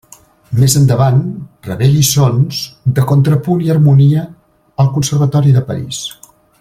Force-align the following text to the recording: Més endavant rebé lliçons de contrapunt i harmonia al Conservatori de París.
Més 0.61 0.75
endavant 0.77 1.19
rebé 1.67 1.89
lliçons 1.91 2.63
de 2.99 3.03
contrapunt 3.11 3.63
i 3.67 3.69
harmonia 3.75 4.25
al 4.85 4.91
Conservatori 4.97 5.55
de 5.59 5.65
París. 5.69 6.01